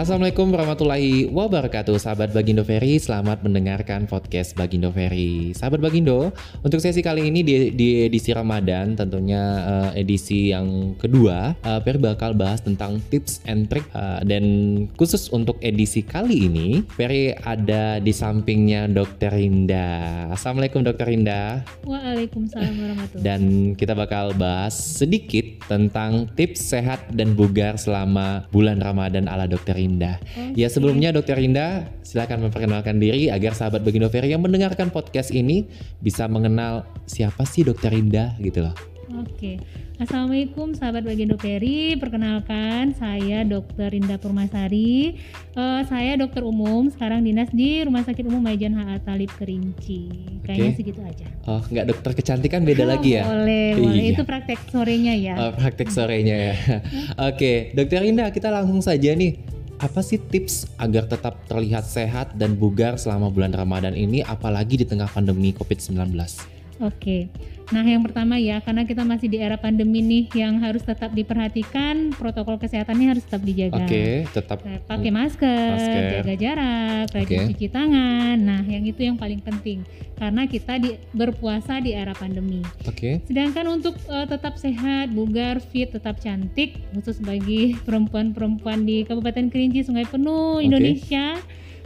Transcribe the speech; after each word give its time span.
Assalamualaikum 0.00 0.48
warahmatullahi 0.48 1.28
wabarakatuh 1.28 2.00
Sahabat 2.00 2.32
Bagindo 2.32 2.64
Ferry, 2.64 2.96
selamat 2.96 3.44
mendengarkan 3.44 4.08
podcast 4.08 4.56
Bagindo 4.56 4.88
Ferry 4.88 5.52
Sahabat 5.52 5.76
Bagindo, 5.76 6.32
untuk 6.64 6.80
sesi 6.80 7.04
kali 7.04 7.28
ini 7.28 7.44
di, 7.44 7.68
di 7.76 8.08
edisi 8.08 8.32
Ramadan 8.32 8.96
Tentunya 8.96 9.44
uh, 9.60 9.90
edisi 9.92 10.56
yang 10.56 10.96
kedua 10.96 11.52
uh, 11.60 11.84
Ferry 11.84 12.00
bakal 12.00 12.32
bahas 12.32 12.64
tentang 12.64 12.96
tips 13.12 13.44
and 13.44 13.68
trick 13.68 13.84
uh, 13.92 14.24
Dan 14.24 14.88
khusus 14.96 15.28
untuk 15.36 15.60
edisi 15.60 16.00
kali 16.00 16.48
ini 16.48 16.80
Ferry 16.96 17.36
ada 17.36 18.00
di 18.00 18.16
sampingnya 18.16 18.88
Dr. 18.88 19.36
Rinda 19.36 20.32
Assalamualaikum 20.32 20.80
Dr. 20.80 21.12
Rinda 21.12 21.60
Waalaikumsalam 21.84 22.72
warahmatullahi 22.72 23.20
Dan 23.20 23.76
kita 23.76 23.92
bakal 23.92 24.32
bahas 24.32 24.72
sedikit 24.72 25.44
tentang 25.68 26.24
tips 26.40 26.72
sehat 26.72 27.04
dan 27.12 27.36
bugar 27.36 27.76
selama 27.76 28.48
bulan 28.48 28.80
Ramadan 28.80 29.28
ala 29.28 29.44
Dr. 29.44 29.76
Rinda 29.76 29.89
Rinda. 29.90 30.22
Okay. 30.22 30.54
Ya 30.54 30.70
sebelumnya 30.70 31.10
Dokter 31.10 31.34
Rinda 31.34 31.90
silakan 32.06 32.46
memperkenalkan 32.46 33.02
diri 33.02 33.26
agar 33.26 33.58
sahabat 33.58 33.82
Bagindo 33.82 34.06
Ferry 34.06 34.30
yang 34.30 34.46
mendengarkan 34.46 34.94
podcast 34.94 35.34
ini 35.34 35.66
bisa 35.98 36.30
mengenal 36.30 36.86
siapa 37.10 37.42
sih 37.42 37.66
Dokter 37.66 37.90
Rinda 37.90 38.38
gitu 38.38 38.62
loh. 38.62 38.74
Oke, 39.10 39.58
Assalamualaikum 40.00 40.72
sahabat 40.72 41.04
Bagindo 41.04 41.36
Ferry. 41.36 41.92
Perkenalkan 41.92 42.96
saya 42.96 43.44
Dokter 43.44 43.92
Rinda 43.92 44.16
Purmasari. 44.16 45.20
Uh, 45.52 45.84
saya 45.92 46.16
dokter 46.16 46.40
umum, 46.40 46.88
sekarang 46.88 47.20
dinas 47.20 47.52
di 47.52 47.84
Rumah 47.84 48.00
Sakit 48.08 48.24
Umum 48.24 48.40
Majan 48.40 48.72
HA 48.80 48.96
Talib 49.04 49.28
Kerinci. 49.36 50.08
Kayaknya 50.40 50.72
segitu 50.72 51.04
aja. 51.04 51.28
Oh, 51.44 51.60
nggak 51.60 51.92
dokter 51.92 52.16
kecantikan 52.16 52.64
beda 52.64 52.88
oh, 52.88 52.96
lagi 52.96 53.20
ya? 53.20 53.28
Boleh, 53.28 53.68
boleh. 53.84 54.00
Iya. 54.00 54.10
Itu 54.16 54.22
praktek 54.24 54.60
sorenya 54.72 55.14
ya. 55.20 55.34
Oh, 55.36 55.52
praktek 55.52 55.92
sorenya 55.92 56.36
ya. 56.48 56.54
Oke, 57.28 57.76
Dokter 57.76 58.00
Rinda, 58.00 58.32
kita 58.32 58.48
langsung 58.48 58.80
saja 58.80 59.12
nih 59.12 59.36
apa 59.80 60.04
sih 60.04 60.20
tips 60.20 60.68
agar 60.76 61.08
tetap 61.08 61.40
terlihat 61.48 61.88
sehat 61.88 62.36
dan 62.36 62.52
bugar 62.52 63.00
selama 63.00 63.32
bulan 63.32 63.56
Ramadan 63.56 63.96
ini 63.96 64.20
apalagi 64.20 64.76
di 64.76 64.84
tengah 64.84 65.08
pandemi 65.08 65.56
COVID-19? 65.56 66.59
Oke. 66.80 67.28
Nah, 67.70 67.86
yang 67.86 68.02
pertama 68.02 68.34
ya, 68.34 68.58
karena 68.58 68.82
kita 68.82 69.06
masih 69.06 69.30
di 69.30 69.38
era 69.38 69.54
pandemi 69.54 70.02
nih 70.02 70.26
yang 70.34 70.58
harus 70.58 70.82
tetap 70.82 71.14
diperhatikan, 71.14 72.10
protokol 72.18 72.58
kesehatannya 72.58 73.14
harus 73.14 73.22
tetap 73.22 73.46
dijaga. 73.46 73.86
Oke, 73.86 74.26
tetap 74.26 74.58
nah, 74.66 74.82
pakai 74.90 75.10
masker, 75.14 75.70
masker, 75.78 76.02
jaga 76.18 76.34
jarak, 76.34 77.06
rajin 77.14 77.38
okay. 77.38 77.48
cuci 77.54 77.66
tangan. 77.70 78.36
Nah, 78.42 78.62
yang 78.66 78.82
itu 78.82 79.06
yang 79.06 79.14
paling 79.14 79.38
penting 79.38 79.86
karena 80.18 80.50
kita 80.50 80.82
di, 80.82 80.98
berpuasa 81.14 81.78
di 81.78 81.94
era 81.94 82.10
pandemi. 82.10 82.60
Oke. 82.90 83.22
Sedangkan 83.30 83.70
untuk 83.70 83.94
uh, 84.10 84.26
tetap 84.26 84.58
sehat, 84.58 85.14
bugar, 85.14 85.62
fit, 85.62 85.94
tetap 85.94 86.18
cantik, 86.18 86.74
khusus 86.90 87.22
bagi 87.22 87.72
perempuan-perempuan 87.86 88.82
di 88.82 89.06
Kabupaten 89.06 89.46
Kerinci, 89.46 89.86
Sungai 89.86 90.10
Penuh, 90.10 90.58
okay. 90.58 90.66
Indonesia, 90.66 91.38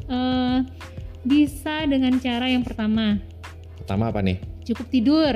uh, 0.08 0.64
bisa 1.28 1.84
dengan 1.84 2.16
cara 2.24 2.48
yang 2.48 2.64
pertama. 2.64 3.20
Pertama 3.84 4.08
apa 4.08 4.24
nih? 4.24 4.53
Cukup 4.64 4.86
tidur. 4.88 5.34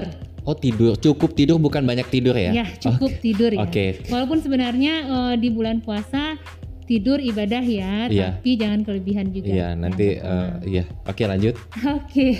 Oh 0.48 0.56
tidur, 0.56 0.96
cukup 0.96 1.36
tidur 1.36 1.60
bukan 1.60 1.84
banyak 1.84 2.08
tidur 2.08 2.32
ya? 2.32 2.64
Ya 2.64 2.66
cukup 2.80 3.12
okay. 3.12 3.20
tidur 3.20 3.50
ya. 3.52 3.60
Oke. 3.60 3.72
Okay. 4.00 4.08
Walaupun 4.08 4.40
sebenarnya 4.40 4.94
uh, 5.04 5.34
di 5.36 5.52
bulan 5.52 5.84
puasa 5.84 6.40
tidur 6.88 7.20
ibadah 7.20 7.60
ya, 7.60 8.08
yeah. 8.08 8.32
tapi 8.32 8.56
jangan 8.56 8.80
kelebihan 8.80 9.28
juga. 9.28 9.52
Iya, 9.52 9.68
nanti 9.76 10.16
uh, 10.16 10.56
iya. 10.64 10.88
Oke, 11.04 11.20
okay, 11.20 11.26
lanjut. 11.28 11.54
Oke. 11.60 11.92
Okay. 12.08 12.32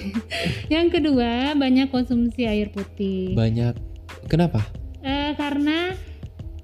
Yang 0.73 0.87
kedua, 0.97 1.53
banyak 1.53 1.93
konsumsi 1.93 2.49
air 2.49 2.73
putih. 2.73 3.37
Banyak. 3.37 3.77
Kenapa? 4.25 4.65
Uh, 5.05 5.37
karena 5.37 5.93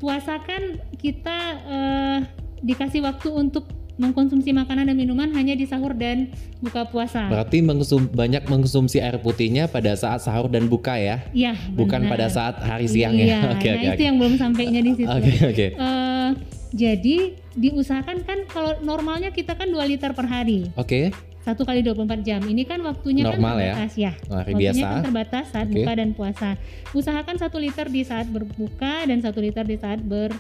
puasa 0.01 0.41
kan 0.41 0.81
kita 0.97 1.39
uh, 1.69 2.19
dikasih 2.65 3.05
waktu 3.05 3.29
untuk 3.29 3.69
mengkonsumsi 3.95 4.51
makanan 4.51 4.91
dan 4.91 4.97
minuman 4.99 5.31
hanya 5.39 5.55
di 5.55 5.67
sahur 5.71 5.95
dan 5.95 6.35
buka 6.59 6.83
puasa. 6.91 7.31
Berarti 7.31 7.63
mengkonsum, 7.63 8.11
banyak 8.11 8.43
mengkonsumsi 8.51 8.99
air 8.99 9.23
putihnya 9.23 9.71
pada 9.71 9.95
saat 9.95 10.27
sahur 10.27 10.51
dan 10.51 10.67
buka 10.67 10.99
ya? 10.99 11.23
Iya. 11.31 11.55
Bukan 11.79 12.11
pada 12.11 12.27
saat 12.27 12.59
hari 12.59 12.91
siang 12.91 13.15
ya? 13.15 13.27
Iya. 13.27 13.39
Oke, 13.55 13.63
okay, 13.63 13.71
nah 13.71 13.79
okay, 13.79 13.87
itu 13.87 13.95
okay. 13.95 14.07
yang 14.11 14.17
belum 14.19 14.35
sampainya 14.35 14.81
di 14.83 14.93
situ. 14.99 15.07
Oke, 15.07 15.23
okay, 15.23 15.37
oke. 15.39 15.55
Okay. 15.55 15.69
Uh, 15.79 15.85
eh, 15.85 16.31
jadi 16.75 17.17
diusahakan 17.55 18.27
kan 18.27 18.39
kalau 18.51 18.73
normalnya 18.83 19.31
kita 19.31 19.55
kan 19.55 19.71
2 19.71 19.79
liter 19.87 20.11
per 20.11 20.27
hari. 20.27 20.67
Oke. 20.75 21.15
Okay. 21.15 21.33
Satu 21.45 21.63
kali 21.69 21.85
24 21.85 22.25
jam. 22.25 22.41
Ini 22.41 22.65
kan 22.65 22.81
waktunya 22.81 23.29
kan 23.29 23.37
Normal 23.37 23.53
kan 23.53 23.61
terbatas 23.61 23.93
ya. 23.95 24.03
ya. 24.03 24.13
Hari 24.17 24.53
waktunya 24.57 24.73
biasa. 24.73 24.81
kan 24.89 25.05
terbatas 25.05 25.45
saat 25.53 25.67
okay. 25.69 25.77
buka 25.77 25.93
dan 25.93 26.11
puasa. 26.17 26.51
Usahakan 26.97 27.37
satu 27.37 27.57
liter 27.61 27.87
di 27.93 28.03
saat 28.03 28.27
berbuka 28.33 29.05
dan 29.05 29.21
satu 29.21 29.45
liter 29.45 29.63
di 29.69 29.77
saat 29.77 30.01
ber 30.01 30.33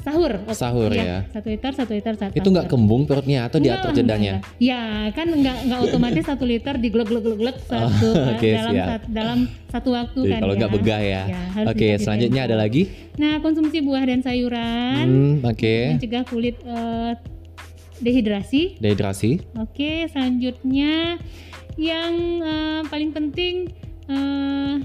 sahur. 0.00 0.32
Sahur 0.52 0.90
ya. 0.92 1.04
ya. 1.04 1.18
Satu 1.32 1.48
liter, 1.52 1.72
satu 1.76 1.92
liter, 1.92 2.14
satu. 2.16 2.34
Itu 2.34 2.48
nggak 2.48 2.66
kembung 2.72 3.04
perutnya 3.04 3.46
atau 3.46 3.60
enggak, 3.60 3.84
diatur 3.84 3.90
jedanya? 3.96 4.34
Ya 4.58 5.08
kan 5.12 5.28
nggak 5.28 5.58
nggak 5.68 5.80
otomatis 5.86 6.24
satu 6.26 6.44
liter 6.48 6.74
diglek 6.80 7.08
glek 7.08 7.22
glek 7.24 7.38
glek 7.38 7.56
oh, 7.56 7.66
satu 7.68 8.08
oh, 8.16 8.32
okay, 8.36 8.52
dalam 8.56 8.74
sat, 8.74 9.02
dalam 9.08 9.38
satu 9.68 9.88
waktu 9.94 10.20
Jadi 10.24 10.32
kan. 10.32 10.40
Kalau 10.42 10.54
nggak 10.56 10.70
ya. 10.70 10.76
begah 10.76 11.00
ya. 11.00 11.22
ya 11.28 11.42
Oke, 11.68 11.76
okay, 11.76 11.92
selanjutnya 12.00 12.42
ada 12.48 12.56
lagi? 12.56 12.82
Nah, 13.20 13.34
konsumsi 13.44 13.78
buah 13.84 14.02
dan 14.04 14.20
sayuran. 14.24 15.04
Hmm, 15.06 15.34
Oke. 15.44 15.60
Okay. 15.60 15.82
Mencegah 15.96 16.24
kulit 16.26 16.56
uh, 16.64 17.12
dehidrasi. 18.00 18.80
Dehidrasi. 18.80 19.44
Oke, 19.60 19.76
okay, 19.76 19.96
selanjutnya 20.08 21.20
yang 21.78 22.14
uh, 22.44 22.80
paling 22.88 23.12
penting 23.12 23.72
uh, 24.10 24.80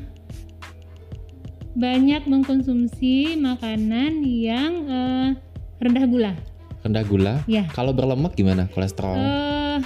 banyak 1.75 2.23
mengkonsumsi 2.23 3.35
makanan 3.35 4.23
yang 4.23 4.71
uh, 4.87 5.29
rendah 5.83 6.05
gula. 6.07 6.33
Rendah 6.81 7.03
gula? 7.03 7.35
Ya. 7.45 7.67
Kalau 7.75 7.91
berlemak 7.91 8.33
gimana 8.39 8.71
kolesterol? 8.71 9.19
Uh, 9.19 9.79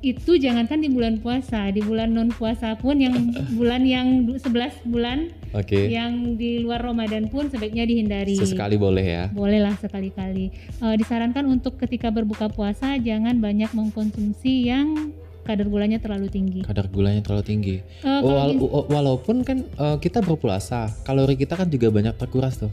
itu 0.00 0.38
jangankan 0.40 0.80
di 0.80 0.88
bulan 0.88 1.20
puasa, 1.20 1.68
di 1.74 1.84
bulan 1.84 2.14
non 2.14 2.30
puasa 2.32 2.78
pun 2.78 2.96
yang 3.02 3.12
bulan 3.58 3.82
yang 3.84 4.24
11 4.38 4.86
bulan 4.88 5.28
okay. 5.52 5.90
yang 5.90 6.38
di 6.38 6.62
luar 6.62 6.80
Ramadan 6.80 7.26
pun 7.26 7.50
sebaiknya 7.50 7.84
dihindari. 7.84 8.38
Sesekali 8.38 8.78
boleh 8.78 9.04
ya? 9.04 9.24
Bolehlah 9.34 9.74
sekali-kali. 9.82 10.54
Uh, 10.78 10.94
disarankan 10.94 11.44
untuk 11.50 11.76
ketika 11.82 12.08
berbuka 12.14 12.46
puasa 12.48 12.96
jangan 13.02 13.42
banyak 13.42 13.68
mengkonsumsi 13.74 14.70
yang 14.70 15.10
kadar 15.44 15.66
gulanya 15.66 15.98
terlalu 15.98 16.28
tinggi. 16.28 16.60
Kadar 16.62 16.86
gulanya 16.92 17.20
terlalu 17.24 17.44
tinggi. 17.44 17.76
Uh, 18.04 18.20
Wala 18.22 18.54
walaupun 18.86 19.42
kan 19.42 19.64
uh, 19.80 19.96
kita 19.98 20.20
berpuasa, 20.20 20.92
kalori 21.02 21.34
kita 21.34 21.56
kan 21.56 21.68
juga 21.68 21.90
banyak 21.90 22.14
terkuras 22.16 22.60
tuh. 22.60 22.72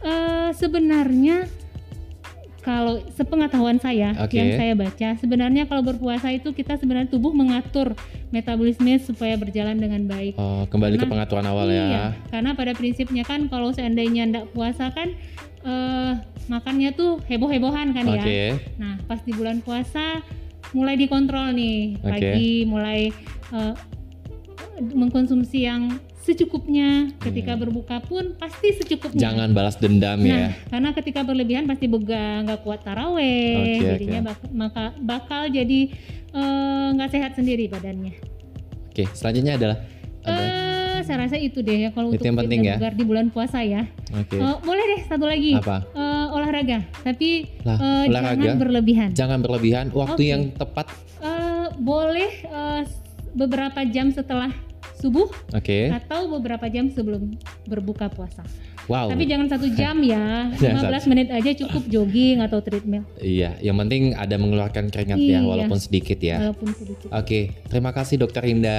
Uh, 0.00 0.50
sebenarnya 0.56 1.46
kalau 2.66 2.98
sepengetahuan 3.14 3.78
saya 3.78 4.10
okay. 4.18 4.42
yang 4.42 4.50
saya 4.58 4.72
baca, 4.74 5.08
sebenarnya 5.22 5.70
kalau 5.70 5.86
berpuasa 5.86 6.34
itu 6.34 6.50
kita 6.50 6.74
sebenarnya 6.74 7.06
tubuh 7.06 7.30
mengatur 7.30 7.94
metabolisme 8.34 8.90
supaya 8.98 9.38
berjalan 9.38 9.78
dengan 9.78 10.02
baik. 10.10 10.34
Oh, 10.34 10.66
kembali 10.66 10.98
karena, 10.98 11.06
ke 11.06 11.12
pengaturan 11.14 11.46
awal 11.46 11.70
ya. 11.70 11.78
iya, 11.78 11.86
ya. 11.86 12.06
Karena 12.26 12.58
pada 12.58 12.74
prinsipnya 12.74 13.22
kan 13.22 13.46
kalau 13.46 13.70
seandainya 13.70 14.26
tidak 14.26 14.46
puasa 14.50 14.90
kan 14.90 15.14
uh, 15.62 16.18
makannya 16.50 16.90
tuh 16.90 17.22
heboh-hebohan 17.30 17.94
kan 17.94 18.04
okay. 18.10 18.58
ya. 18.58 18.58
Nah, 18.82 18.98
pas 19.06 19.22
di 19.22 19.30
bulan 19.30 19.62
puasa 19.62 20.26
mulai 20.74 20.94
dikontrol 20.98 21.54
nih 21.54 22.00
okay. 22.02 22.10
lagi 22.10 22.52
mulai 22.66 23.00
uh, 23.54 23.74
mengkonsumsi 24.80 25.64
yang 25.66 25.96
secukupnya 26.26 27.14
ketika 27.22 27.54
hmm. 27.54 27.60
berbuka 27.62 28.02
pun 28.02 28.34
pasti 28.34 28.74
secukupnya 28.74 29.30
jangan 29.30 29.54
balas 29.54 29.78
dendam 29.78 30.18
nah, 30.18 30.26
ya 30.26 30.46
karena 30.74 30.90
ketika 30.90 31.20
berlebihan 31.22 31.70
pasti 31.70 31.86
bega 31.86 32.42
nggak 32.42 32.60
kuat 32.66 32.82
taraweh 32.82 33.78
okay, 33.78 33.94
jadinya 33.94 34.20
okay. 34.26 34.28
Bak 34.34 34.38
maka 34.50 34.84
bakal 34.98 35.42
jadi 35.46 35.80
eh, 36.34 36.86
nggak 36.98 37.08
uh, 37.08 37.14
sehat 37.14 37.38
sendiri 37.38 37.70
badannya 37.70 38.18
oke 38.18 38.90
okay, 38.90 39.06
selanjutnya 39.14 39.54
adalah 39.54 39.78
uh, 40.26 40.98
saya 41.06 41.16
rasa 41.22 41.36
itu 41.38 41.62
deh 41.62 41.86
ya 41.86 41.90
kalau 41.94 42.10
untuk 42.10 42.26
yang 42.26 42.34
penting 42.34 42.66
ya. 42.66 42.76
di 42.80 43.04
bulan 43.06 43.30
puasa 43.30 43.62
ya. 43.62 43.86
Okay. 44.10 44.42
Uh, 44.42 44.54
eh, 44.54 44.56
boleh 44.66 44.84
deh 44.96 45.00
satu 45.06 45.24
lagi. 45.28 45.54
Apa? 45.54 45.86
Uh, 45.94 46.05
olahraga, 46.56 46.88
tapi 47.04 47.52
lah, 47.68 47.76
uh, 47.76 48.04
olahraga, 48.08 48.40
jangan 48.40 48.56
berlebihan. 48.64 49.08
Jangan 49.12 49.38
berlebihan. 49.44 49.86
Waktu 49.92 50.22
okay. 50.24 50.32
yang 50.32 50.42
tepat. 50.56 50.86
Uh, 51.20 51.68
boleh 51.76 52.32
uh, 52.48 52.82
beberapa 53.36 53.84
jam 53.84 54.08
setelah 54.08 54.48
subuh. 54.96 55.28
Okay. 55.52 55.92
Atau 55.92 56.32
beberapa 56.32 56.64
jam 56.72 56.88
sebelum 56.88 57.36
berbuka 57.68 58.08
puasa. 58.08 58.40
Wow. 58.86 59.10
Tapi 59.10 59.26
jangan 59.26 59.46
satu 59.50 59.66
jam 59.74 59.98
ya, 60.02 60.50
15 60.62 61.10
menit 61.10 61.28
aja 61.34 61.50
cukup 61.66 61.82
jogging 61.90 62.38
atau 62.38 62.62
treadmill. 62.62 63.02
Iya, 63.18 63.58
yang 63.58 63.76
penting 63.82 64.14
ada 64.14 64.38
mengeluarkan 64.38 64.94
keringat 64.94 65.18
ya, 65.18 65.26
iya. 65.26 65.38
ya, 65.42 65.48
walaupun 65.48 65.78
sedikit 65.82 66.18
ya. 66.22 66.38
Walaupun 66.46 66.68
sedikit. 66.70 67.08
Oke, 67.10 67.40
terima 67.66 67.90
kasih 67.90 68.22
Dokter 68.22 68.46
Rinda. 68.46 68.78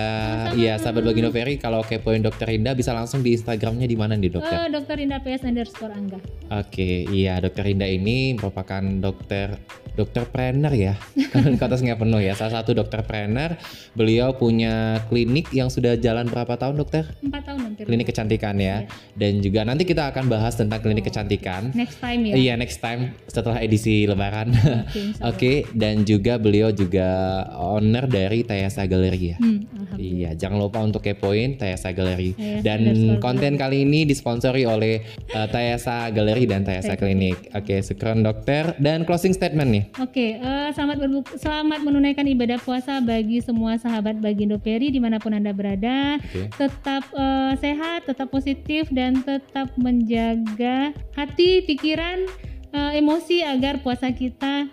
Iya, 0.56 0.80
sahabat 0.80 1.04
Bagindo 1.04 1.30
Ferry, 1.36 1.60
kalau 1.60 1.84
kepoin 1.84 2.24
Dokter 2.24 2.48
Rinda 2.48 2.72
bisa 2.72 2.96
langsung 2.96 3.20
di 3.20 3.36
Instagramnya 3.36 3.84
di 3.84 3.98
mana 4.00 4.16
nih 4.16 4.32
dokter? 4.32 4.58
Uh, 4.58 4.70
dokter 4.72 4.96
Rinda 4.96 5.20
PS 5.20 5.44
underscore 5.44 5.92
Angga. 5.92 6.20
Oke, 6.48 7.04
iya 7.12 7.44
Dokter 7.44 7.68
Rinda 7.68 7.84
ini 7.84 8.40
merupakan 8.40 8.80
dokter 8.80 9.60
dokter 9.98 10.30
trainer 10.30 10.70
ya, 10.78 10.94
kata 11.62 11.74
nggak 11.74 11.98
penuh 11.98 12.22
ya. 12.22 12.38
Salah 12.38 12.62
satu 12.62 12.78
dokter 12.78 13.02
trainer, 13.02 13.58
beliau 13.98 14.38
punya 14.38 15.02
klinik 15.10 15.50
yang 15.50 15.74
sudah 15.74 15.98
jalan 15.98 16.30
berapa 16.30 16.54
tahun 16.54 16.78
dokter? 16.78 17.10
Empat 17.26 17.50
tahun 17.50 17.60
hampir. 17.66 17.84
Klinik 17.90 18.06
kecantikan 18.14 18.56
ya. 18.62 18.86
Iya. 18.86 18.94
Dan 19.18 19.42
juga 19.42 19.66
nanti 19.66 19.90
kita 19.90 19.97
kita 19.98 20.14
akan 20.14 20.30
bahas 20.30 20.54
tentang 20.54 20.78
klinik 20.78 21.10
kecantikan. 21.10 21.74
Next 21.74 21.98
time 21.98 22.22
ya. 22.22 22.38
Iya, 22.38 22.54
next 22.54 22.86
time 22.86 23.18
setelah 23.26 23.58
edisi 23.58 24.06
lebaran. 24.06 24.54
Oke, 24.54 24.70
okay, 24.78 25.02
okay, 25.26 25.58
dan 25.74 26.06
juga 26.06 26.38
beliau 26.38 26.70
juga 26.70 27.42
owner 27.58 28.06
dari 28.06 28.46
Tayasa 28.46 28.86
Gallery 28.86 29.34
ya. 29.34 29.38
Hmm, 29.42 29.66
iya, 29.98 30.38
jangan 30.38 30.62
lupa 30.62 30.86
untuk 30.86 31.02
kepoin 31.02 31.58
Tayasa 31.58 31.98
Gallery. 31.98 32.38
Tayasa 32.38 32.62
dan 32.62 32.82
konten 33.18 33.58
kali 33.58 33.90
ini 33.90 34.06
disponsori 34.06 34.70
oleh 34.70 35.02
uh, 35.34 35.50
Tayasa 35.50 36.14
Gallery 36.14 36.46
dan 36.46 36.62
Tayasa 36.62 36.94
Klinik. 36.94 37.50
Oke, 37.58 37.66
okay, 37.66 37.80
syukron 37.82 38.22
dokter 38.22 38.78
dan 38.78 39.02
closing 39.02 39.34
statement 39.34 39.74
nih. 39.74 39.84
Oke, 39.98 40.14
okay, 40.14 40.30
uh, 40.38 40.70
eh, 40.70 40.78
selamat 40.78 40.98
berbuka, 41.02 41.32
selamat 41.42 41.82
menunaikan 41.82 42.30
ibadah 42.30 42.62
puasa 42.62 43.02
bagi 43.02 43.42
semua 43.42 43.82
sahabat 43.82 44.22
Bagindo 44.22 44.62
Peri 44.62 44.94
di 44.94 45.02
mana 45.02 45.18
pun 45.18 45.34
anda 45.34 45.50
berada. 45.58 46.22
Okay. 46.22 46.54
Tetap 46.54 47.02
uh, 47.18 47.58
sehat, 47.58 48.06
tetap 48.06 48.30
positif 48.30 48.94
dan 48.94 49.26
tetap 49.26 49.74
menjaga 49.88 50.92
hati, 51.16 51.64
pikiran, 51.64 52.28
uh, 52.76 52.92
emosi 52.92 53.48
agar 53.48 53.80
puasa 53.80 54.12
kita 54.12 54.68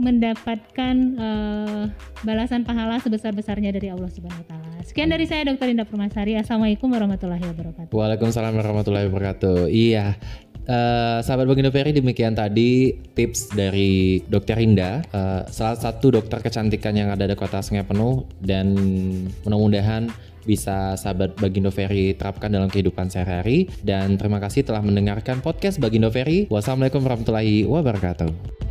mendapatkan 0.00 0.96
uh, 1.20 1.84
balasan 2.24 2.64
pahala 2.64 2.98
sebesar-besarnya 2.98 3.70
dari 3.70 3.92
Allah 3.92 4.08
Subhanahu 4.10 4.42
wa 4.42 4.48
taala. 4.48 4.76
Sekian 4.80 5.12
dari 5.12 5.28
saya 5.28 5.44
Dr. 5.46 5.70
Indah 5.70 5.86
Permasari. 5.86 6.34
Assalamualaikum 6.40 6.88
warahmatullahi 6.88 7.44
wabarakatuh. 7.44 7.92
Waalaikumsalam 7.92 8.56
warahmatullahi 8.56 9.06
wabarakatuh. 9.06 9.68
Iya, 9.70 10.16
Uh, 10.70 11.18
sahabat 11.26 11.50
Bagindo 11.50 11.72
Ferry 11.74 11.90
demikian 11.90 12.36
tadi 12.38 12.94
tips 13.18 13.50
dari 13.58 14.22
Dokter 14.30 14.54
Indah, 14.60 15.02
uh, 15.10 15.42
salah 15.50 15.74
satu 15.74 16.14
dokter 16.14 16.38
kecantikan 16.38 16.94
yang 16.94 17.10
ada 17.10 17.26
di 17.26 17.34
kota 17.34 17.58
Sungai 17.58 17.82
Penuh 17.82 18.22
dan 18.38 18.78
mudah-mudahan 19.42 20.12
bisa 20.44 20.94
sahabat 20.96 21.36
Bagindo 21.38 21.68
Ferry 21.74 22.16
terapkan 22.16 22.52
dalam 22.52 22.70
kehidupan 22.70 23.10
sehari-hari 23.10 23.68
dan 23.84 24.16
terima 24.16 24.38
kasih 24.38 24.64
telah 24.64 24.80
mendengarkan 24.80 25.42
podcast 25.44 25.80
Bagindo 25.82 26.08
Ferry. 26.08 26.46
Wassalamualaikum 26.48 27.02
warahmatullahi 27.02 27.66
wabarakatuh. 27.66 28.69